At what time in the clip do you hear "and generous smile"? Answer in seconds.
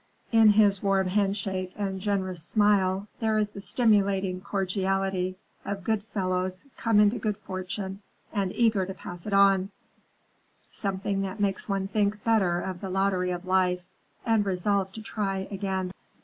1.75-3.07